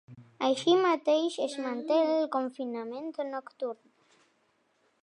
[0.45, 3.81] Així mateix, es manté el confinament nocturn.